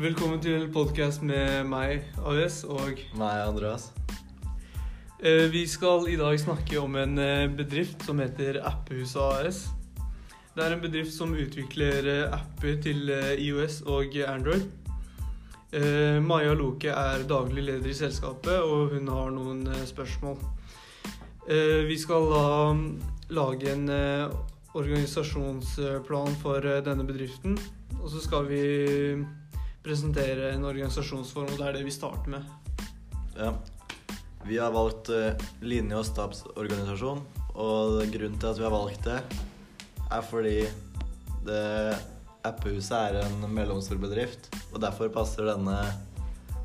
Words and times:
Velkommen 0.00 0.38
til 0.40 0.62
podkast 0.72 1.20
med 1.20 1.66
meg, 1.68 2.06
AS, 2.24 2.62
og 2.64 3.02
Meg, 3.20 3.40
Andreas. 3.44 3.90
eh, 5.20 5.44
vi 5.52 5.66
skal 5.68 6.06
i 6.08 6.14
dag 6.16 6.38
snakke 6.40 6.78
om 6.80 6.94
en 6.96 7.18
eh, 7.20 7.50
bedrift 7.52 8.06
som 8.08 8.16
heter 8.18 8.62
Appehuset 8.64 9.20
AS. 9.20 9.58
Det 10.56 10.64
er 10.64 10.72
en 10.72 10.80
bedrift 10.80 11.12
som 11.12 11.34
utvikler 11.36 12.08
eh, 12.08 12.32
apper 12.32 12.78
til 12.80 13.12
IOS 13.12 13.82
og 13.84 14.16
Android. 14.24 14.64
Maja 16.24 16.54
Loke 16.56 16.88
er 16.88 17.26
daglig 17.28 17.66
leder 17.66 17.90
i 17.92 17.94
selskapet, 17.94 18.56
og 18.56 18.94
hun 18.94 19.08
har 19.12 19.28
noen 19.30 19.68
spørsmål. 19.84 20.40
Vi 21.86 21.98
skal 22.00 22.24
da 22.32 22.46
mm, 22.72 22.88
lage 23.36 23.68
en 23.76 23.84
organisasjonsplan 24.72 26.40
for 26.40 26.64
denne 26.88 27.04
bedriften, 27.04 27.58
og 28.00 28.08
så 28.10 28.24
skal 28.24 28.48
vi 28.48 28.64
presentere 29.84 30.54
en 30.54 30.66
organisasjonsform, 30.68 31.52
og 31.52 31.60
det 31.60 31.68
er 31.68 31.78
det 31.78 31.84
vi 31.86 31.94
starter 31.94 32.36
med. 32.36 32.42
Ja. 33.36 33.52
Vi 34.44 34.58
har 34.60 34.72
valgt 34.72 35.08
eh, 35.12 35.34
linje- 35.60 35.98
og 36.00 36.06
stabsorganisasjon, 36.08 37.20
og 37.54 38.00
grunnen 38.12 38.38
til 38.40 38.50
at 38.50 38.58
vi 38.58 38.66
har 38.66 38.72
valgt 38.72 39.04
det, 39.08 39.20
er 40.10 40.22
fordi 40.26 40.58
det 41.46 41.64
Appehuset 42.40 42.96
er 42.96 43.18
en 43.20 43.42
mellomstor 43.52 43.98
bedrift, 44.00 44.48
og 44.72 44.80
derfor 44.80 45.12
passer 45.12 45.44
denne 45.44 45.76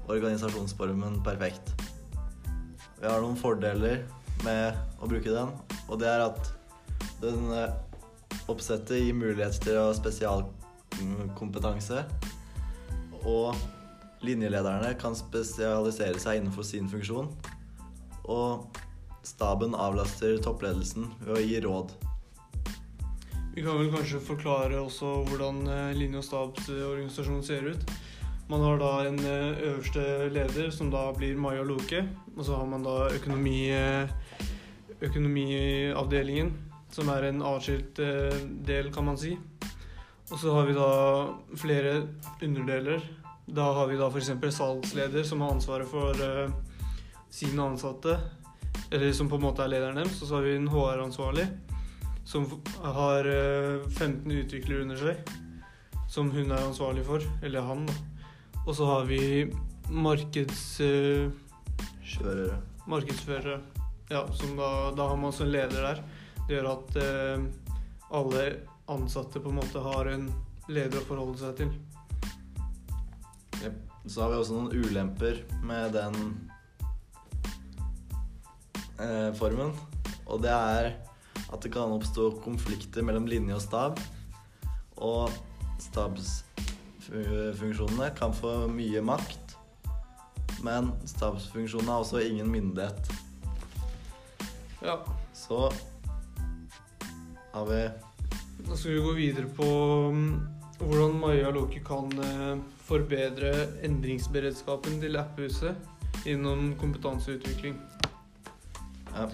organisasjonsformen 0.07 1.19
perfekt. 1.25 1.73
Vi 3.01 3.09
har 3.09 3.19
noen 3.19 3.35
fordeler 3.35 4.05
med 4.45 4.71
å 5.03 5.09
bruke 5.11 5.33
den, 5.35 5.51
og 5.89 5.99
det 5.99 6.07
er 6.07 6.23
at 6.29 6.39
den 7.19 7.51
eh, 7.51 7.75
oppsettet 8.51 9.03
gir 9.03 9.15
mulighet 9.17 9.57
til 9.65 9.77
å 9.81 9.93
spesialkompetanse, 9.97 12.03
og 13.25 13.55
linjelederne 14.25 14.93
kan 15.01 15.17
spesialisere 15.17 16.21
seg 16.21 16.39
innenfor 16.39 16.65
sin 16.65 16.89
funksjon, 16.89 17.29
og 18.25 18.81
staben 19.25 19.75
avlaster 19.77 20.37
toppledelsen 20.43 21.09
ved 21.25 21.37
å 21.37 21.43
gi 21.43 21.61
råd. 21.65 21.95
Vi 23.55 23.63
kan 23.63 23.77
vel 23.79 23.91
kanskje 23.93 24.19
forklare 24.19 24.81
også 24.83 25.21
hvordan 25.29 25.61
eh, 25.71 25.93
linje- 25.95 26.19
og 26.19 26.25
stabsorganisasjonen 26.27 27.45
ser 27.45 27.69
ut. 27.71 27.85
Man 28.51 28.61
har 28.61 28.81
da 28.81 28.89
en 29.07 29.19
eh, 29.23 29.61
øverste 29.69 30.03
leder, 30.27 30.67
som 30.75 30.89
da 30.91 31.07
blir 31.15 31.39
Maja 31.39 31.63
Loke. 31.63 32.03
Og 32.35 32.43
så 32.43 32.59
har 32.59 32.67
man 32.67 32.83
da 32.83 33.07
økonomi, 33.15 33.71
eh, 33.71 34.11
økonomiavdelingen, 35.07 36.51
som 36.91 37.09
er 37.15 37.29
en 37.29 37.41
atskilt 37.47 37.99
del, 38.67 38.91
kan 38.91 39.07
man 39.07 39.17
si. 39.19 39.37
Og 40.31 40.39
så 40.41 40.53
har 40.55 40.65
vi 40.65 40.73
da 40.73 40.89
flere 41.57 42.07
underdeler. 42.41 43.03
Da 43.45 43.67
har 43.77 43.87
vi 43.91 43.99
da 43.99 44.07
f.eks. 44.09 44.31
salgsleder, 44.55 45.23
som 45.23 45.43
har 45.45 45.53
ansvaret 45.53 45.89
for 45.89 46.17
uh, 46.17 46.49
sine 47.29 47.61
ansatte. 47.61 48.17
Eller 48.89 49.13
som 49.13 49.29
på 49.29 49.37
en 49.37 49.45
måte 49.45 49.63
er 49.63 49.71
lederen 49.75 50.01
deres. 50.01 50.17
Og 50.21 50.27
så 50.29 50.39
har 50.39 50.47
vi 50.47 50.57
en 50.57 50.71
HR-ansvarlig 50.71 51.45
som 52.25 52.47
har 52.81 53.27
uh, 53.29 53.85
15 53.89 54.31
utviklere 54.31 54.81
under 54.81 54.97
seg, 54.97 55.33
som 56.09 56.31
hun 56.33 56.49
er 56.49 56.63
ansvarlig 56.65 57.05
for, 57.05 57.21
eller 57.45 57.67
han. 57.67 57.85
da. 57.85 57.97
Og 58.65 58.73
så 58.75 58.89
har 58.89 59.09
vi 59.09 59.21
markeds, 59.89 60.81
Uh, 60.81 61.29
Kjørere. 62.05 62.57
markedsførere, 62.87 63.59
ja, 64.09 64.21
som 64.33 64.57
da, 64.57 64.91
da 64.97 65.07
har 65.09 65.17
man 65.17 65.31
også 65.31 65.43
en 65.45 65.51
leder 65.51 65.81
der. 65.81 66.01
Det 66.45 66.53
gjør 66.53 66.67
at 66.69 66.97
eh, 67.01 67.45
alle 68.13 68.43
ansatte 68.91 69.39
på 69.39 69.49
en 69.49 69.59
måte 69.59 69.79
har 69.81 70.05
en 70.11 70.25
leder 70.69 71.01
å 71.01 71.07
forholde 71.07 71.37
seg 71.41 71.55
til. 71.59 71.71
Yep. 73.63 73.75
Så 74.05 74.21
har 74.21 74.29
vi 74.31 74.37
også 74.37 74.53
noen 74.53 74.75
ulemper 74.75 75.35
med 75.65 75.93
den 75.95 76.15
eh, 79.01 79.31
formen. 79.37 79.71
Og 80.25 80.41
det 80.43 80.51
er 80.53 80.85
at 81.45 81.61
det 81.61 81.71
kan 81.73 81.91
oppstå 81.95 82.31
konflikter 82.43 83.01
mellom 83.05 83.27
linje 83.29 83.55
og 83.57 83.61
stab. 83.63 83.99
Og 85.01 85.29
stabsfunksjonene 85.81 88.09
kan 88.17 88.33
få 88.35 88.67
mye 88.71 89.01
makt. 89.05 89.57
Men 90.65 90.91
stabsfunksjonene 91.09 91.91
har 91.91 91.99
også 92.05 92.19
ingen 92.25 92.51
myndighet. 92.51 93.11
Ja, 94.85 94.97
Så 95.33 95.71
har 97.53 97.65
vi 97.65 97.89
Da 98.65 98.73
skal 98.73 98.91
vi 98.91 99.01
gå 99.05 99.11
videre 99.13 99.49
på 99.53 99.65
mm, 100.11 100.29
hvordan 100.79 101.19
Maja 101.21 101.51
Loke 101.53 101.79
kan 101.85 102.09
eh, 102.17 102.55
forbedre 102.87 103.51
endringsberedskapen 103.85 104.97
til 105.03 105.17
apphuset 105.21 105.77
gjennom 106.25 106.71
kompetanseutvikling. 106.81 107.77
Ja. 109.13 109.27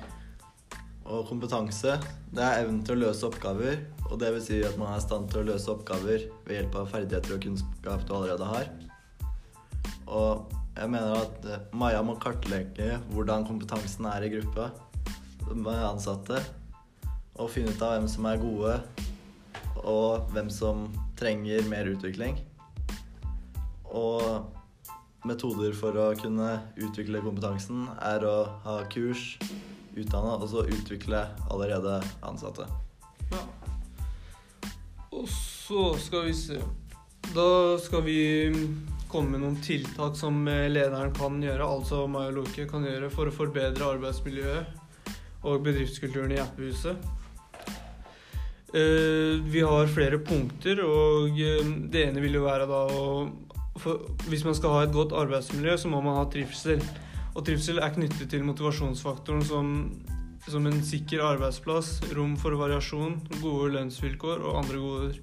Og 1.08 1.26
kompetanse, 1.30 1.96
det 2.32 2.44
er 2.44 2.62
evnen 2.62 2.82
til 2.86 2.98
å 2.98 3.08
løse 3.08 3.30
oppgaver. 3.30 3.80
Og 4.12 4.20
det 4.20 4.34
vil 4.36 4.44
si 4.44 4.60
at 4.68 4.76
man 4.80 4.92
er 4.92 5.00
i 5.00 5.06
stand 5.06 5.32
til 5.32 5.42
å 5.42 5.48
løse 5.54 5.72
oppgaver 5.72 6.28
ved 6.46 6.58
hjelp 6.58 6.76
av 6.82 6.90
ferdigheter 6.92 7.38
og 7.38 7.46
kunnskap 7.46 8.04
du 8.08 8.16
allerede 8.18 8.50
har. 8.52 8.68
Og 10.12 10.52
jeg 10.76 10.92
mener 10.92 11.16
at 11.24 11.48
eh, 11.48 11.64
Maja 11.72 12.04
må 12.04 12.18
kartlegge 12.20 12.98
hvordan 13.16 13.48
kompetansen 13.48 14.12
er 14.12 14.28
i 14.28 14.34
gruppa 14.36 14.74
med 15.52 15.88
ansatte. 15.88 16.44
Og 17.40 17.50
finne 17.52 17.72
ut 17.72 17.82
av 17.82 17.96
hvem 17.96 18.12
som 18.12 18.28
er 18.28 18.44
gode, 18.44 18.76
og 19.88 20.32
hvem 20.34 20.50
som 20.54 20.88
trenger 21.20 21.66
mer 21.70 21.90
utvikling. 21.92 22.38
Og 23.92 24.48
metoder 25.28 25.74
for 25.78 25.98
å 26.00 26.12
kunne 26.18 26.54
utvikle 26.82 27.22
kompetansen 27.24 27.86
er 28.02 28.26
å 28.26 28.38
ha 28.66 28.78
kurs, 28.92 29.36
utdanne 29.92 30.38
og 30.38 30.48
så 30.50 30.66
utvikle 30.70 31.26
allerede 31.52 32.00
ansatte. 32.26 32.68
Ja. 33.32 33.44
Og 35.12 35.28
så 35.30 35.92
skal 36.00 36.30
vi 36.30 36.34
se 36.36 36.58
Da 37.36 37.78
skal 37.80 38.02
vi 38.04 38.22
komme 39.12 39.36
med 39.36 39.44
noen 39.44 39.58
tiltak 39.64 40.16
som 40.20 40.44
lederen 40.48 41.14
kan 41.16 41.38
gjøre, 41.44 41.68
altså 41.68 42.06
meg 42.12 42.32
og 42.32 42.42
Loke 42.42 42.66
kan 42.68 42.84
gjøre, 42.88 43.12
for 43.14 43.28
å 43.28 43.36
forbedre 43.36 43.90
arbeidsmiljøet 43.98 44.80
og 45.48 45.64
bedriftskulturen 45.66 46.34
i 46.36 46.40
appehuset. 46.42 46.98
Eh, 48.74 49.44
Vi 49.44 49.62
har 49.62 49.88
flere 49.92 50.20
punkter, 50.24 50.80
og 50.86 51.36
eh, 51.36 51.72
det 51.92 52.06
ene 52.08 52.22
vil 52.24 52.40
jo 52.40 52.46
være 52.48 52.68
da 52.70 52.86
å 52.88 53.32
Hvis 54.30 54.44
man 54.46 54.56
skal 54.56 54.76
ha 54.76 54.84
et 54.86 54.94
godt 54.94 55.16
arbeidsmiljø, 55.16 55.78
så 55.80 55.90
må 55.90 56.02
man 56.04 56.18
ha 56.20 56.26
trivsel. 56.30 56.84
Og 57.34 57.46
trivsel 57.48 57.80
er 57.80 57.94
knyttet 57.96 58.30
til 58.30 58.44
motivasjonsfaktoren 58.44 59.44
som, 59.48 59.70
som 60.46 60.68
en 60.68 60.82
sikker 60.84 61.24
arbeidsplass, 61.24 62.02
rom 62.16 62.36
for 62.38 62.60
variasjon, 62.60 63.16
gode 63.40 63.72
lønnsvilkår 63.78 64.44
og 64.44 64.60
andre 64.60 64.84
goder. 64.84 65.22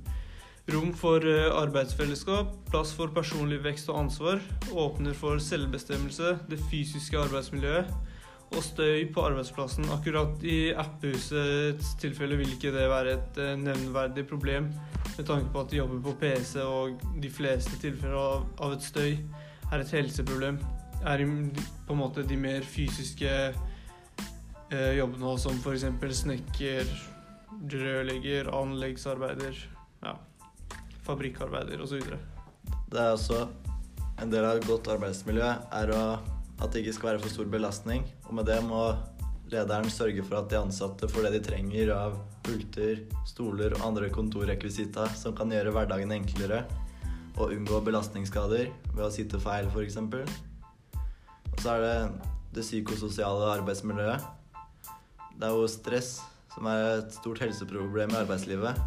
Rom 0.72 0.92
for 0.97 1.25
eh, 1.25 1.48
arbeidsfellesskap, 1.53 2.56
plass 2.72 2.92
for 2.97 3.12
personlig 3.15 3.62
vekst 3.65 3.92
og 3.92 4.03
ansvar, 4.04 4.42
åpner 4.72 5.16
for 5.16 5.41
selvbestemmelse, 5.41 6.38
det 6.50 6.60
fysiske 6.72 7.20
arbeidsmiljøet 7.20 7.92
og 8.54 8.62
støy 8.64 9.09
på 9.12 9.25
arbeidsplassen. 9.28 9.88
Akkurat 9.92 10.42
i 10.47 10.72
appehusets 10.76 11.92
tilfelle 12.00 12.38
vil 12.41 12.54
ikke 12.54 12.72
det 12.75 12.86
være 12.91 13.16
et 13.19 13.41
eh, 13.42 13.56
nevnverdig 13.60 14.25
problem, 14.28 14.70
med 15.16 15.26
tanke 15.26 15.53
på 15.53 15.64
at 15.64 15.72
de 15.72 15.81
jobber 15.81 16.00
på 16.06 16.14
PC, 16.22 16.56
og 16.64 17.03
de 17.22 17.31
fleste 17.31 17.76
tilfeller 17.82 18.16
av, 18.16 18.72
et 18.72 18.86
støy 18.86 19.16
er 19.72 19.82
et 19.82 19.94
helseproblem. 19.98 20.60
Er 21.06 21.25
på 21.86 21.94
en 21.94 22.00
måte 22.00 22.25
de 22.26 22.38
mer 22.41 22.64
fysiske 22.66 23.28
eh, 23.28 24.92
jobbene, 24.98 25.36
som 25.38 25.60
f.eks. 25.60 25.86
snekker, 26.22 26.88
rørlegger, 27.72 28.51
anleggsarbeider, 28.54 29.60
ja, 30.04 30.16
fabrikkarbeider 31.04 31.83
osv. 31.84 32.03
Det 32.89 33.01
er 33.01 33.12
også 33.12 33.47
en 34.22 34.33
del 34.33 34.44
av 34.44 34.59
et 34.59 34.66
godt 34.66 34.89
arbeidsmiljø 34.91 35.48
er 35.78 35.92
å, 35.94 36.03
at 36.59 36.72
det 36.72 36.83
ikke 36.83 36.97
skal 36.97 37.13
være 37.13 37.22
for 37.22 37.33
stor 37.33 37.49
belastning. 37.51 38.05
Og 38.27 38.34
med 38.39 38.49
det 38.51 38.59
må 38.66 38.83
lederen 39.53 39.89
sørge 39.93 40.25
for 40.27 40.41
at 40.41 40.51
de 40.51 40.59
ansatte 40.60 41.09
får 41.09 41.28
det 41.28 41.39
de 41.39 41.45
trenger 41.51 41.93
av 41.95 42.19
pulter, 42.45 43.05
stoler 43.28 43.77
og 43.77 43.84
andre 43.87 44.10
kontorrekvisita 44.13 45.09
som 45.16 45.37
kan 45.37 45.53
gjøre 45.53 45.72
hverdagen 45.75 46.13
enklere 46.15 46.65
og 47.39 47.55
unngå 47.55 47.81
belastningsskader 47.87 48.69
ved 48.95 49.05
å 49.05 49.13
sitte 49.15 49.41
feil 49.41 49.71
f.eks. 49.71 50.01
Og 50.03 51.63
så 51.63 51.77
er 51.77 51.84
det 51.84 51.97
det 52.57 52.65
psykososiale 52.66 53.53
arbeidsmiljøet. 53.59 54.25
Det 55.39 55.47
er 55.47 55.54
jo 55.54 55.69
stress 55.71 56.16
som 56.54 56.66
er 56.66 56.84
et 56.99 57.13
stort 57.15 57.41
helseproblem 57.45 58.11
i 58.15 58.22
arbeidslivet. 58.25 58.81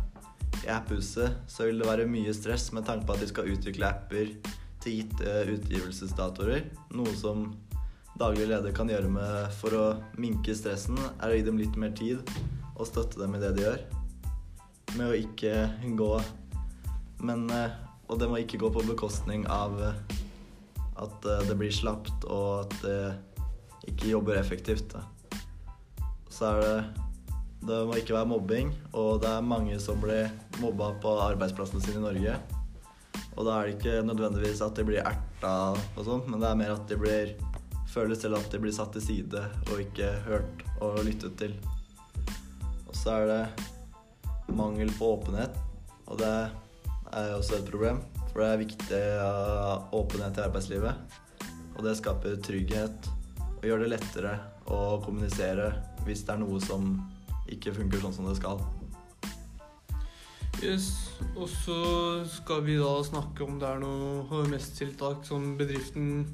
I 0.66 0.70
apphuset 0.76 1.38
så 1.50 1.70
vil 1.70 1.80
det 1.80 1.88
være 1.88 2.10
mye 2.10 2.34
stress 2.36 2.68
med 2.76 2.86
tanke 2.86 3.08
på 3.08 3.16
at 3.16 3.24
de 3.24 3.30
skal 3.32 3.54
utvikle 3.54 3.88
apper 3.88 4.34
til 4.84 5.02
gitte 5.02 5.36
utgivelsesdatoer. 5.56 6.66
Noe 6.98 7.14
som 7.18 7.52
daglig 8.20 8.50
leder 8.52 8.74
kan 8.76 8.90
gjøre 8.92 9.10
med 9.12 9.54
for 9.58 9.78
å 9.78 9.86
minke 10.22 10.56
stressen, 10.58 11.00
er 11.22 11.32
å 11.32 11.38
gi 11.38 11.46
dem 11.48 11.62
litt 11.62 11.78
mer 11.80 11.94
tid 11.98 12.22
og 12.76 12.88
støtte 12.90 13.22
dem 13.22 13.38
i 13.38 13.42
det 13.42 13.54
de 13.58 13.66
gjør. 13.66 13.86
Med 14.98 15.08
å 15.08 15.18
ikke 15.18 15.70
gå 15.96 16.14
Men 17.22 17.46
eh, 17.54 17.76
og 18.12 18.20
det 18.20 18.28
må 18.28 18.42
ikke 18.42 18.60
gå 18.60 18.70
på 18.76 18.84
bekostning 18.90 19.46
av 19.48 19.78
eh, 19.80 20.00
at 21.00 21.28
eh, 21.28 21.44
det 21.48 21.56
blir 21.56 21.72
slapt, 21.72 22.26
og 22.28 22.66
at 22.66 22.74
det 22.84 23.92
ikke 23.94 24.12
jobber 24.12 24.40
effektivt. 24.42 24.92
Da. 24.92 25.06
Så 26.30 26.52
er 26.52 26.62
det 26.62 26.76
Det 27.62 27.78
må 27.86 27.94
ikke 27.94 28.16
være 28.16 28.26
mobbing, 28.26 28.72
og 28.98 29.22
det 29.22 29.30
er 29.30 29.44
mange 29.46 29.76
som 29.80 30.00
blir 30.02 30.32
mobba 30.58 30.96
på 30.98 31.12
arbeidsplassene 31.28 31.84
sine 31.86 32.00
i 32.00 32.06
Norge. 32.08 32.34
Og 33.38 33.48
da 33.48 33.58
er 33.58 33.68
det 33.68 33.78
ikke 33.78 34.02
nødvendigvis 34.06 34.62
at 34.66 34.76
de 34.78 34.86
blir 34.88 35.06
erta 35.06 35.54
og 35.72 36.04
sånn, 36.06 36.26
men 36.28 36.42
det 36.42 36.50
er 36.50 36.60
mer 36.60 36.74
at 36.76 36.88
de 36.90 36.98
blir 37.00 37.36
føles 37.92 38.22
til 38.24 38.36
at 38.38 38.48
de 38.52 38.60
blir 38.62 38.74
satt 38.76 38.94
til 38.96 39.04
side 39.04 39.44
og 39.68 39.84
ikke 39.84 40.10
hørt 40.28 40.66
og 40.84 41.02
lyttet 41.08 41.38
til. 41.40 41.56
Og 42.88 42.96
så 42.98 43.22
er 43.22 43.30
det 43.32 44.56
mangel 44.56 44.92
på 44.98 45.14
åpenhet, 45.16 45.56
og 46.08 46.20
det 46.20 46.32
er 46.32 47.36
også 47.38 47.60
et 47.60 47.72
problem. 47.72 48.02
For 48.32 48.44
det 48.44 48.50
er 48.50 48.62
viktig 48.62 49.02
åpenhet 49.96 50.40
i 50.40 50.46
arbeidslivet, 50.46 51.18
og 51.76 51.84
det 51.88 51.98
skaper 52.00 52.40
trygghet 52.44 53.10
og 53.62 53.66
gjør 53.68 53.84
det 53.84 53.92
lettere 53.94 54.36
å 54.72 55.00
kommunisere 55.04 55.72
hvis 56.06 56.24
det 56.28 56.36
er 56.36 56.44
noe 56.44 56.62
som 56.64 56.94
ikke 57.52 57.76
funker 57.76 58.04
sånn 58.04 58.16
som 58.16 58.30
det 58.30 58.38
skal. 58.40 58.62
Yes, 60.62 60.88
Og 61.36 61.50
så 61.50 61.76
skal 62.30 62.62
vi 62.68 62.78
da 62.78 62.94
snakke 63.04 63.44
om 63.44 63.58
det 63.62 63.66
er 63.66 63.82
noe 63.82 64.22
HMS-tiltak 64.30 65.26
som 65.26 65.56
bedriften 65.58 66.28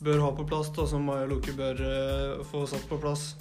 bør 0.00 0.22
ha 0.24 0.30
på 0.32 0.46
plass, 0.48 0.70
da, 0.72 0.86
som 0.88 1.04
Maja 1.04 1.26
Loke 1.28 1.52
bør 1.52 1.82
uh, 1.82 2.44
få 2.48 2.62
satt 2.70 2.86
på 2.88 3.00
plass. 3.02 3.34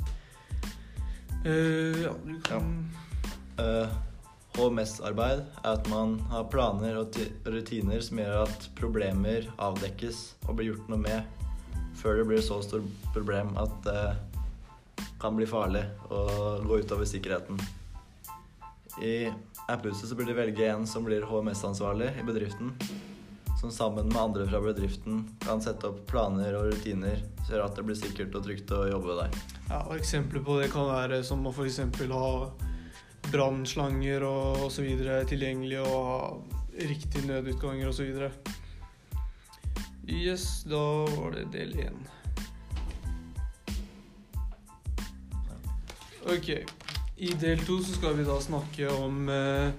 Uh, 1.46 1.96
ja, 2.04 2.16
du 2.26 2.36
kan 2.44 2.74
Uh, 3.58 3.90
HMS-arbeid 4.58 5.40
er 5.42 5.72
at 5.72 5.88
man 5.90 6.20
har 6.30 6.44
planer 6.54 7.00
og 7.00 7.16
rutiner 7.50 8.04
som 8.06 8.20
gjør 8.22 8.44
at 8.44 8.68
problemer 8.78 9.48
avdekkes 9.58 10.20
og 10.46 10.60
blir 10.60 10.72
gjort 10.72 10.92
noe 10.92 11.02
med 11.02 11.48
før 11.98 12.20
det 12.20 12.28
blir 12.30 12.44
så 12.46 12.60
stort 12.62 12.86
problem 13.16 13.56
at 13.58 13.74
det 13.86 14.04
kan 15.22 15.38
bli 15.38 15.50
farlig 15.50 15.82
og 16.14 16.68
gå 16.70 16.82
utover 16.84 17.10
sikkerheten. 17.10 17.58
I 19.02 19.30
apphuset 19.68 20.10
så 20.10 20.16
burde 20.16 20.32
de 20.32 20.38
velge 20.38 20.70
en 20.72 20.88
som 20.88 21.04
blir 21.04 21.26
HMS-ansvarlig 21.28 22.14
i 22.20 22.24
bedriften. 22.24 22.74
Som 23.60 23.72
sammen 23.72 24.08
med 24.08 24.22
andre 24.22 24.48
fra 24.48 24.62
bedriften 24.62 25.24
kan 25.42 25.62
sette 25.62 25.90
opp 25.90 26.04
planer 26.10 26.56
og 26.60 26.70
rutiner 26.72 27.24
som 27.42 27.56
gjør 27.56 27.66
at 27.66 27.80
det 27.80 27.86
blir 27.88 27.98
sikkert 27.98 28.36
og 28.38 28.46
trygt 28.46 28.72
å 28.72 28.84
jobbe 28.88 29.18
der. 29.18 29.40
Ja, 29.70 29.82
og 29.82 29.96
Eksempler 29.98 30.44
på 30.46 30.60
det 30.62 30.70
kan 30.72 30.88
være 30.92 31.24
som 31.26 31.46
å 31.48 31.54
f.eks. 31.56 31.82
ha 32.14 32.32
brannslanger 33.32 34.24
og 34.24 34.68
osv. 34.70 34.88
tilgjengelig 35.28 35.82
og 35.82 35.98
ha 36.12 36.20
riktige 36.78 37.26
nødutganger 37.28 37.90
osv. 37.90 38.30
Yes, 40.08 40.64
da 40.70 40.84
var 41.18 41.36
det 41.36 41.50
del 41.52 41.74
én. 41.88 42.06
Ok. 46.28 46.87
I 47.18 47.32
del 47.42 47.62
to 47.66 47.80
så 47.82 47.96
skal 47.96 48.14
vi 48.14 48.26
da 48.28 48.36
snakke 48.38 48.90
om 48.94 49.30
eh, 49.34 49.72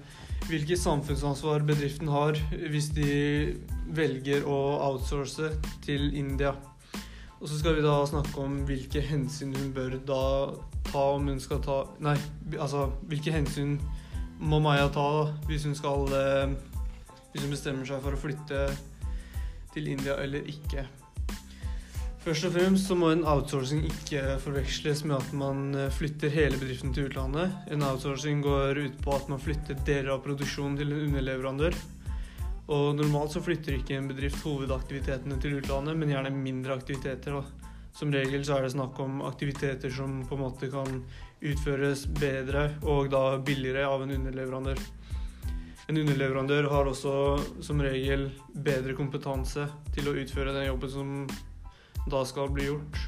hvilket 0.49 0.81
samfunnsansvar 0.81 1.63
bedriften 1.63 2.09
har 2.11 2.35
hvis 2.51 2.89
de 2.97 3.13
velger 3.95 4.43
å 4.43 4.57
outsource 4.89 5.53
til 5.85 6.09
India. 6.19 6.51
Og 7.39 7.47
så 7.47 7.61
skal 7.61 7.77
vi 7.77 7.85
da 7.85 7.95
snakke 8.09 8.43
om 8.43 8.59
hvilke 8.67 8.99
hensyn 9.07 9.55
hun 9.55 9.71
bør 9.71 9.95
da 10.03 10.23
ta 10.89 11.05
om 11.15 11.31
hun 11.31 11.39
skal 11.39 11.63
ta 11.63 11.79
Nei, 12.03 12.17
altså 12.57 12.89
hvilke 13.07 13.31
hensyn 13.31 13.77
må 14.39 14.59
Maya 14.59 14.89
ta 14.91 15.07
da, 15.21 15.25
hvis 15.47 15.63
hun 15.69 15.79
skal 15.79 16.11
eh, 16.15 16.57
Hvis 17.31 17.45
hun 17.45 17.55
bestemmer 17.55 17.87
seg 17.87 18.03
for 18.03 18.19
å 18.19 18.19
flytte 18.19 18.67
til 19.71 19.87
India 19.93 20.19
eller 20.19 20.43
ikke. 20.49 20.89
Først 22.19 22.49
og 22.49 22.51
fremst 22.51 22.89
så 22.89 22.97
må 22.99 23.13
en 23.13 23.21
outsourcing 23.23 23.85
ikke 23.87 24.35
forveksles 24.43 25.05
med 25.07 25.15
at 25.21 25.29
man 25.39 25.69
eh, 25.71 25.93
flytter 25.95 26.33
hele 26.33 26.59
bedriften 26.59 26.91
til 26.91 27.07
utlandet. 27.07 27.53
En 27.71 27.85
outsourcing 27.87 28.41
går 28.43 28.81
ut 28.81 28.99
på 29.05 29.13
at 29.15 29.31
man 29.31 29.39
flytter 29.39 29.79
deler 29.87 30.11
av 30.17 30.25
produksjonen 30.25 30.75
til 30.81 30.91
en 30.91 31.05
underleverandør. 31.07 31.79
Og 32.75 32.91
normalt 32.99 33.33
så 33.33 33.41
flytter 33.41 33.79
ikke 33.79 33.95
en 33.95 34.11
bedrift 34.11 34.43
hovedaktivitetene 34.43 35.39
til 35.41 35.57
utlandet, 35.61 35.95
men 35.97 36.11
gjerne 36.11 36.35
mindre 36.35 36.75
aktiviteter. 36.75 37.39
da. 37.39 37.69
Som 37.95 38.11
regel 38.13 38.43
så 38.45 38.57
er 38.59 38.67
det 38.67 38.75
snakk 38.75 38.99
om 38.99 39.23
aktiviteter 39.25 39.89
som 39.89 40.21
på 40.27 40.35
en 40.35 40.43
måte 40.43 40.69
kan 40.69 41.01
utføres 41.39 42.03
bedre 42.19 42.73
og 42.83 43.09
da 43.15 43.39
billigere 43.39 43.87
av 43.87 44.03
en 44.03 44.17
underleverandør. 44.19 44.79
En 45.89 45.97
underleverandør 45.97 46.67
har 46.69 46.91
også 46.91 47.13
som 47.65 47.81
regel 47.81 48.27
bedre 48.53 48.93
kompetanse 48.93 49.71
til 49.95 50.11
å 50.11 50.19
utføre 50.19 50.53
den 50.53 50.67
jobben 50.67 50.91
som 50.93 51.15
da 52.11 52.25
skal 52.27 52.51
bli 52.53 52.67
gjort. 52.69 52.99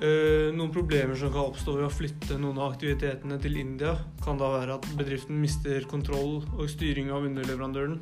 Eh, 0.00 0.48
noen 0.56 0.70
problemer 0.72 1.18
som 1.20 1.28
kan 1.32 1.50
oppstå 1.50 1.74
ved 1.76 1.84
å 1.84 1.92
flytte 1.92 2.38
noen 2.40 2.56
av 2.56 2.72
aktivitetene 2.72 3.36
til 3.42 3.58
India, 3.60 3.98
kan 4.24 4.40
da 4.40 4.48
være 4.54 4.78
at 4.78 4.86
bedriften 4.96 5.36
mister 5.42 5.84
kontroll 5.90 6.38
og 6.56 6.70
styring 6.72 7.10
av 7.12 7.26
underleverandøren. 7.28 7.98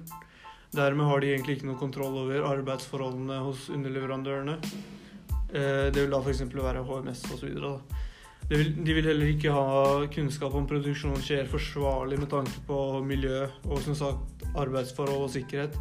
Dermed 0.76 1.08
har 1.08 1.24
de 1.24 1.32
egentlig 1.32 1.58
ikke 1.58 1.70
noe 1.70 1.80
kontroll 1.80 2.20
over 2.20 2.46
arbeidsforholdene 2.52 3.40
hos 3.42 3.66
underleverandørene. 3.74 4.58
Eh, 5.48 5.88
det 5.90 6.04
vil 6.04 6.14
da 6.14 6.22
f.eks. 6.22 6.44
være 6.54 6.86
HMS 6.86 7.24
osv. 7.34 7.58
De 8.48 8.94
vil 8.94 9.04
heller 9.10 9.34
ikke 9.34 9.52
ha 9.52 10.06
kunnskap 10.14 10.54
om 10.54 10.70
produksjonen 10.70 11.20
skjer 11.24 11.50
forsvarlig 11.50 12.20
med 12.22 12.30
tanke 12.32 12.62
på 12.68 12.78
miljø 13.04 13.42
og 13.66 13.82
som 13.84 13.98
sagt 13.98 14.46
arbeidsforhold 14.54 15.26
og 15.26 15.34
sikkerhet. 15.34 15.74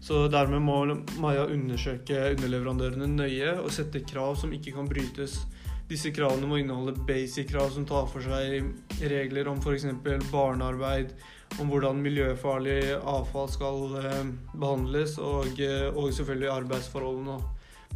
Så 0.00 0.26
dermed 0.30 0.62
må 0.62 0.78
Maja 1.18 1.46
undersøke 1.50 2.18
underleverandørene 2.36 3.08
nøye 3.10 3.56
og 3.58 3.72
sette 3.74 4.04
krav 4.06 4.36
som 4.38 4.52
ikke 4.54 4.76
kan 4.76 4.88
brytes. 4.90 5.40
Disse 5.88 6.12
kravene 6.12 6.48
må 6.48 6.58
inneholde 6.60 7.00
basic-krav 7.08 7.70
som 7.72 7.86
tar 7.88 8.06
for 8.10 8.20
seg 8.20 9.00
regler 9.08 9.48
om 9.48 9.60
f.eks. 9.62 9.86
barnearbeid, 10.28 11.14
om 11.62 11.70
hvordan 11.72 12.02
miljøfarlig 12.04 12.98
avfall 12.98 13.48
skal 13.48 13.96
eh, 14.02 14.26
behandles, 14.52 15.16
og, 15.16 15.56
eh, 15.64 15.88
og 15.88 16.12
selvfølgelig 16.12 16.50
arbeidsforholdene. 16.58 17.38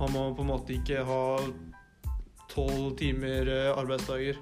Man 0.01 0.15
må 0.15 0.25
på 0.33 0.47
en 0.47 0.53
måte 0.55 0.73
ikke 0.79 1.05
ha 1.05 1.21
tolv 2.49 2.97
timer 2.97 3.53
eh, 3.53 3.69
arbeidsdager. 3.77 4.41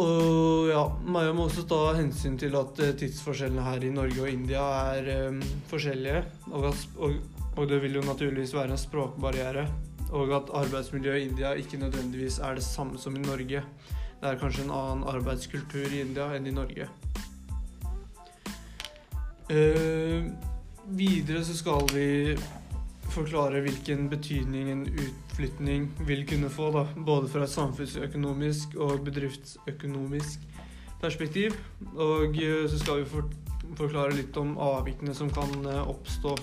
Og 0.00 0.70
ja, 0.70 0.82
Maja 1.04 1.32
må 1.36 1.46
også 1.46 1.66
ta 1.68 1.80
hensyn 1.98 2.38
til 2.40 2.54
at 2.56 2.78
eh, 2.80 2.94
tidsforskjellene 2.96 3.64
her 3.66 3.84
i 3.84 3.92
Norge 3.92 4.22
og 4.24 4.30
India 4.30 4.62
er 4.94 5.10
um, 5.28 5.40
forskjellige. 5.68 6.22
Og, 6.52 6.70
og, 6.96 7.18
og, 7.56 7.64
det 7.68 7.82
vil 7.82 7.98
jo 7.98 8.04
naturligvis 8.06 8.54
være 8.56 8.72
en 8.72 8.80
språkbarriere. 8.80 9.66
Og 10.12 10.32
at 10.36 10.52
arbeidsmiljøet 10.62 11.20
i 11.20 11.28
India 11.28 11.52
ikke 11.56 11.80
nødvendigvis 11.80 12.38
er 12.38 12.56
det 12.56 12.64
samme 12.64 12.98
som 12.98 13.16
i 13.16 13.24
Norge. 13.24 13.64
Det 14.22 14.30
er 14.30 14.40
kanskje 14.40 14.64
en 14.64 14.74
annen 14.76 15.04
arbeidskultur 15.12 15.84
i 15.92 16.00
India 16.06 16.30
enn 16.36 16.48
i 16.48 16.56
Norge. 16.56 16.88
Uh, 19.52 20.32
videre 20.96 21.44
så 21.44 21.56
skal 21.58 21.84
vi 21.92 22.38
forklare 23.12 23.60
hvilken 23.64 24.08
betydning 24.10 24.70
en 24.72 24.86
utflytning 24.88 25.86
vil 26.08 26.24
kunne 26.28 26.50
få, 26.52 26.70
da, 26.74 26.86
både 26.96 27.28
fra 27.32 27.44
et 27.46 27.52
samfunnsøkonomisk 27.52 28.76
og 28.80 29.04
bedriftsøkonomisk 29.06 30.48
perspektiv. 31.02 31.56
Og 31.94 32.38
eh, 32.40 32.64
så 32.70 32.80
skal 32.80 33.02
vi 33.02 33.08
for, 33.12 33.30
forklare 33.78 34.16
litt 34.16 34.36
om 34.40 34.56
avvikene 34.60 35.14
som 35.16 35.30
kan 35.32 35.52
eh, 35.66 35.80
oppstå. 35.94 36.36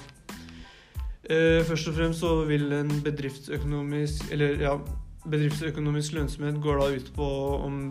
Eh, 1.30 1.62
først 1.68 1.92
og 1.92 1.98
fremst 2.00 2.24
så 2.24 2.34
vil 2.50 2.72
en 2.74 2.90
bedriftsøkonomisk 3.06 4.32
Eller 4.34 4.62
ja, 4.64 4.78
bedriftsøkonomisk 5.30 6.16
lønnsomhet 6.18 6.62
går 6.64 6.80
da 6.80 6.88
ut 6.96 7.12
på 7.16 7.28
om 7.60 7.82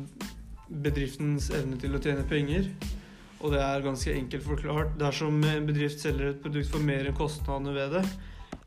bedriftens 0.68 1.50
evne 1.54 1.78
til 1.80 1.94
å 1.97 2.02
tjene 2.02 2.26
penger. 2.28 2.70
Og 3.38 3.52
det 3.54 3.61
er 3.62 3.85
ganske 3.85 4.14
enkelt 4.14 4.44
forklart. 4.44 4.97
Dersom 4.99 5.38
en 5.47 5.68
bedrift 5.68 6.02
selger 6.02 6.32
et 6.32 6.42
produkt 6.42 6.73
for 6.73 6.82
mer 6.82 7.06
enn 7.06 7.16
kostnadene 7.16 7.76
ved 7.76 7.94
det, 7.94 8.02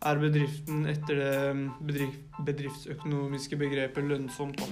er 0.01 0.21
bedriften 0.21 0.87
etter 0.89 1.19
det 1.21 2.07
bedriftsøkonomiske 2.47 3.59
begrepet 3.59 4.07
lønnsomt. 4.09 4.63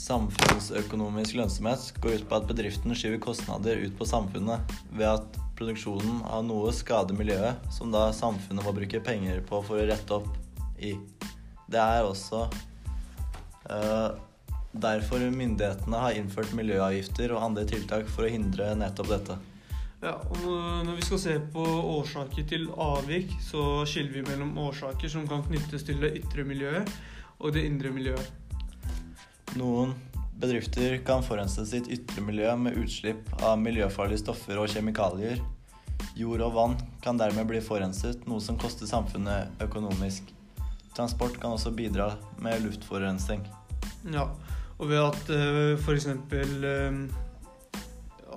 Samfunnsøkonomisk 0.00 1.36
lønnsomhet 1.36 1.90
går 2.00 2.20
ut 2.20 2.26
på 2.30 2.38
at 2.40 2.48
bedriften 2.48 2.96
skyver 2.96 3.20
kostnader 3.22 3.82
ut 3.84 3.92
på 3.98 4.08
samfunnet 4.08 4.74
ved 4.94 5.06
at 5.10 5.38
produksjonen 5.60 6.22
av 6.24 6.46
noe 6.48 6.72
skader 6.72 7.16
miljøet, 7.18 7.60
som 7.74 7.92
da 7.92 8.08
samfunnet 8.16 8.64
må 8.64 8.72
bruke 8.74 9.02
penger 9.04 9.42
på 9.44 9.60
for 9.66 9.82
å 9.82 9.86
rette 9.90 10.16
opp 10.16 10.30
i. 10.80 10.94
Det 11.70 11.82
er 11.82 12.08
også 12.08 12.46
uh, 13.68 14.16
derfor 14.72 15.22
myndighetene 15.34 16.00
har 16.00 16.16
innført 16.16 16.56
miljøavgifter 16.56 17.36
og 17.36 17.44
andre 17.50 17.66
tiltak 17.68 18.08
for 18.08 18.24
å 18.24 18.32
hindre 18.32 18.72
nettopp 18.80 19.12
dette. 19.12 19.36
Ja, 20.00 20.14
og 20.16 20.84
Når 20.86 20.94
vi 20.96 21.04
skal 21.04 21.20
se 21.20 21.38
på 21.52 21.64
årsaker 22.00 22.46
til 22.48 22.68
avvik, 22.72 23.34
så 23.44 23.84
skiller 23.84 24.14
vi 24.16 24.26
mellom 24.30 24.56
årsaker 24.58 25.12
som 25.12 25.26
kan 25.28 25.44
knyttes 25.44 25.84
til 25.84 26.00
det 26.00 26.14
ytre 26.22 26.44
miljøet 26.48 26.88
og 27.40 27.52
det 27.52 27.66
indre 27.68 27.92
miljøet. 27.92 28.30
Noen 29.60 29.92
Bedrifter 30.40 30.96
kan 31.04 31.20
forurense 31.20 31.66
sitt 31.68 31.88
ytre 31.92 32.22
miljø 32.24 32.54
med 32.56 32.78
utslipp 32.80 33.28
av 33.44 33.58
miljøfarlige 33.60 34.22
stoffer 34.22 34.56
og 34.56 34.70
kjemikalier. 34.72 35.42
Jord 36.16 36.46
og 36.46 36.54
vann 36.54 36.76
kan 37.04 37.20
dermed 37.20 37.44
bli 37.50 37.60
forurenset, 37.60 38.24
noe 38.28 38.40
som 38.40 38.56
koster 38.60 38.88
samfunnet 38.88 39.60
økonomisk. 39.60 40.32
Transport 40.96 41.36
kan 41.42 41.52
også 41.58 41.74
bidra 41.76 42.14
med 42.40 42.64
luftforurensning. 42.64 43.44
Ja, 44.08 44.30
og 44.78 44.88
ved 44.88 45.02
at 45.04 45.28
uh, 45.28 45.76
f.eks. 45.76 46.08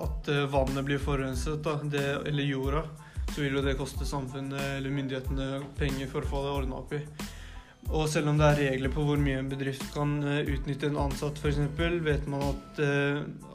at 0.02 0.30
uh, 0.30 0.44
vannet 0.52 0.86
blir 0.86 1.02
forurenset, 1.02 1.62
da, 1.64 1.78
det, 1.84 2.04
eller 2.30 2.44
jorda, 2.44 2.84
så 3.30 3.42
vil 3.42 3.58
jo 3.58 3.64
det 3.66 3.78
koste 3.80 4.06
samfunnet 4.06 4.78
eller 4.78 4.94
myndighetene 4.94 5.64
penger 5.78 6.10
for 6.12 6.26
å 6.26 6.30
få 6.30 6.44
det 6.44 6.54
ordna 6.58 6.82
opp 6.82 6.94
i. 6.98 7.02
Og 7.92 8.08
selv 8.08 8.30
om 8.32 8.38
det 8.40 8.48
er 8.48 8.60
regler 8.72 8.92
på 8.94 9.04
hvor 9.04 9.20
mye 9.20 9.42
en 9.42 9.50
bedrift 9.52 9.84
kan 9.92 10.16
eh, 10.24 10.48
utnytte 10.54 10.88
en 10.88 11.02
ansatt 11.04 11.40
f.eks., 11.42 11.60
vet 12.06 12.30
man 12.32 12.46
at, 12.48 12.80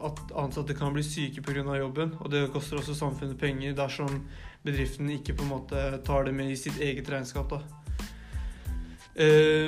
at, 0.05 0.21
ansatte 0.37 0.77
kan 0.77 0.93
bli 0.93 1.05
syke 1.07 1.41
pga. 1.45 1.65
jobben. 1.79 2.13
Og 2.21 2.29
det 2.33 2.51
koster 2.53 2.77
også 2.77 2.97
samfunnet 2.99 3.41
penger 3.41 3.73
dersom 3.79 4.21
bedriften 4.67 5.09
ikke 5.15 5.39
på 5.39 5.47
en 5.47 5.55
måte 5.55 5.85
tar 6.05 6.29
det 6.29 6.35
med 6.37 6.53
i 6.53 6.61
sitt 6.61 6.77
eget 6.77 7.09
regnskap. 7.09 7.55
da. 7.55 7.63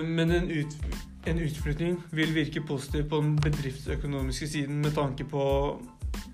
Men 0.05 0.31
en, 0.31 0.51
ut, 0.51 0.77
en 1.27 1.39
utflytting 1.39 1.97
vil 2.11 2.35
virke 2.35 2.61
positivt 2.61 3.09
på 3.11 3.21
den 3.25 3.37
bedriftsøkonomiske 3.41 4.47
siden 4.47 4.81
med 4.85 4.95
tanke 4.95 5.25
på 5.25 5.43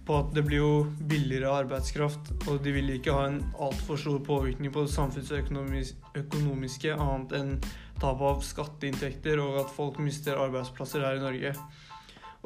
på 0.06 0.20
at 0.20 0.28
det 0.36 0.44
blir 0.46 0.60
jo 0.60 0.74
billigere 1.10 1.50
arbeidskraft, 1.64 2.28
og 2.46 2.60
de 2.62 2.70
vil 2.76 2.92
ikke 2.94 3.14
ha 3.14 3.24
en 3.26 3.40
altfor 3.58 3.98
stor 3.98 4.20
påvirkning 4.26 4.72
på 4.72 4.84
det 4.86 4.94
samfunnsøkonomiske 4.94 6.94
annet 6.94 7.34
enn 7.40 7.52
tap 8.00 8.22
av 8.22 8.42
skatteinntekter 8.44 9.40
og 9.42 9.60
at 9.64 9.74
folk 9.74 9.98
mister 10.04 10.38
arbeidsplasser 10.38 11.02
her 11.02 11.18
i 11.18 11.24
Norge. 11.24 11.54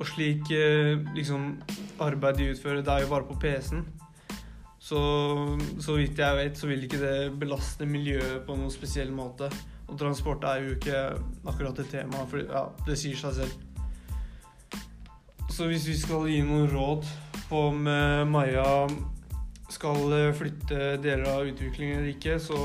Og 0.00 0.08
slik 0.08 0.48
eh, 0.56 0.96
liksom 1.16 1.58
arbeid 2.00 2.40
de 2.40 2.52
utfører, 2.54 2.84
det 2.86 2.94
er 2.94 3.04
jo 3.04 3.12
bare 3.12 3.28
på 3.28 3.36
PC-en. 3.42 3.84
Så, 4.80 5.00
så 5.78 5.98
vidt 5.98 6.18
jeg 6.18 6.36
vet, 6.38 6.56
så 6.56 6.70
vil 6.70 6.86
ikke 6.86 7.02
det 7.02 7.32
belaste 7.38 7.86
miljøet 7.86 8.46
på 8.46 8.56
noen 8.56 8.72
spesiell 8.72 9.12
måte. 9.12 9.50
Og 9.90 9.98
transport 10.00 10.44
er 10.48 10.64
jo 10.64 10.78
ikke 10.78 11.02
akkurat 11.50 11.82
et 11.82 11.90
tema, 11.92 12.24
for 12.30 12.40
ja, 12.40 12.64
det 12.86 12.96
sier 12.98 13.18
seg 13.20 13.42
selv. 13.42 13.52
Så 15.50 15.66
hvis 15.68 15.84
vi 15.90 15.98
skal 15.98 16.30
gi 16.30 16.40
noen 16.46 16.70
råd 16.72 17.04
om 17.52 17.86
eh, 17.86 18.24
Maja 18.24 18.88
skal 19.70 20.12
eh, 20.12 20.32
flytte 20.34 20.96
deler 21.02 21.26
av 21.30 21.46
utviklingen 21.46 22.00
eller 22.00 22.12
ikke, 22.14 22.38
så 22.42 22.58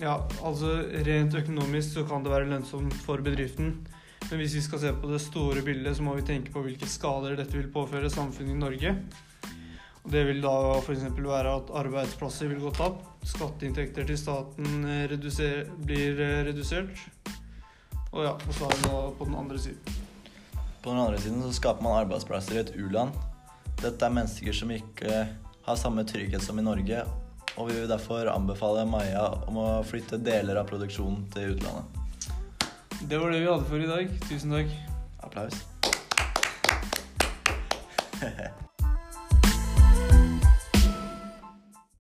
ja, 0.00 0.16
altså 0.42 0.76
rent 1.06 1.34
økonomisk 1.38 1.98
så 1.98 2.06
kan 2.08 2.24
det 2.24 2.32
være 2.32 2.50
lønnsomt 2.50 2.94
for 3.06 3.22
bedriften. 3.24 3.76
Men 4.24 4.40
hvis 4.40 4.56
vi 4.56 4.64
skal 4.64 4.80
se 4.82 4.92
på 4.96 5.10
det 5.10 5.20
store 5.22 5.62
bildet, 5.62 5.96
så 5.96 6.04
må 6.06 6.14
vi 6.16 6.26
tenke 6.26 6.52
på 6.54 6.62
hvilke 6.64 6.88
skader 6.88 7.36
dette 7.38 7.56
vil 7.58 7.70
påføre 7.72 8.10
samfunnet 8.10 8.54
i 8.54 8.60
Norge. 8.62 8.94
Og 10.04 10.12
det 10.12 10.24
vil 10.28 10.40
da 10.44 10.54
f.eks. 10.80 11.04
være 11.16 11.52
at 11.58 11.70
arbeidsplasser 11.80 12.50
vil 12.50 12.62
gå 12.64 12.72
tapt, 12.76 13.04
skatteinntekter 13.28 14.08
til 14.08 14.18
staten 14.20 14.88
eh, 14.88 15.04
reduser, 15.12 15.68
blir 15.84 16.18
redusert. 16.48 16.96
Og 18.14 18.24
ja, 18.26 18.34
og 18.34 18.50
så 18.54 18.66
er 18.70 18.74
det 18.78 18.88
da 18.88 19.04
på 19.18 19.28
den 19.28 19.38
andre 19.38 19.60
siden. 19.60 20.02
På 20.82 20.92
den 20.92 21.00
andre 21.00 21.20
siden 21.20 21.40
så 21.42 21.54
skaper 21.56 21.82
man 21.82 22.02
arbeidsplasser 22.04 22.58
i 22.58 22.64
et 22.64 22.74
u-land 22.76 23.14
dette 23.82 24.06
er 24.06 24.14
mennesker 24.14 24.56
som 24.56 24.72
ikke 24.74 25.20
har 25.64 25.76
samme 25.80 26.04
trygghet 26.08 26.42
som 26.44 26.58
i 26.60 26.64
Norge, 26.64 27.04
og 27.56 27.70
vi 27.70 27.78
vil 27.78 27.90
derfor 27.90 28.28
anbefale 28.32 28.84
Maja 28.88 29.28
om 29.48 29.60
å 29.62 29.68
flytte 29.86 30.20
deler 30.22 30.60
av 30.60 30.68
produksjonen 30.70 31.28
til 31.34 31.54
utlandet. 31.54 32.02
Det 33.04 33.20
var 33.20 33.32
det 33.32 33.42
vi 33.42 33.50
hadde 33.50 33.68
for 33.68 33.78
i 33.84 33.90
dag. 33.90 34.12
Tusen 34.28 34.54
takk. 34.54 34.76
Applaus. 35.24 35.56